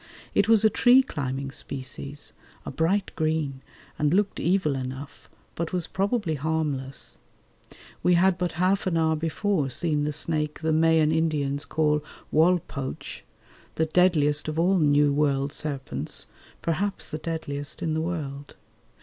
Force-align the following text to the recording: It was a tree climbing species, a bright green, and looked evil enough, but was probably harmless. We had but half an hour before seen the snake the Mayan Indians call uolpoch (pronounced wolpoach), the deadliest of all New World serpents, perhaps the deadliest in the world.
It 0.33 0.49
was 0.49 0.65
a 0.65 0.69
tree 0.71 1.03
climbing 1.03 1.51
species, 1.51 2.33
a 2.65 2.71
bright 2.71 3.11
green, 3.15 3.61
and 3.99 4.15
looked 4.15 4.39
evil 4.39 4.75
enough, 4.75 5.29
but 5.53 5.73
was 5.73 5.85
probably 5.85 6.33
harmless. 6.33 7.19
We 8.01 8.15
had 8.15 8.35
but 8.39 8.53
half 8.53 8.87
an 8.87 8.97
hour 8.97 9.15
before 9.15 9.69
seen 9.69 10.03
the 10.03 10.11
snake 10.11 10.61
the 10.61 10.73
Mayan 10.73 11.11
Indians 11.11 11.65
call 11.65 11.99
uolpoch 12.33 12.61
(pronounced 12.67 12.67
wolpoach), 12.67 13.21
the 13.75 13.85
deadliest 13.85 14.47
of 14.47 14.57
all 14.57 14.79
New 14.79 15.13
World 15.13 15.51
serpents, 15.51 16.25
perhaps 16.63 17.07
the 17.11 17.19
deadliest 17.19 17.83
in 17.83 17.93
the 17.93 18.01
world. 18.01 18.55